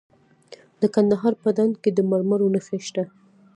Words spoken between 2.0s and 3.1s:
مرمرو نښې شته.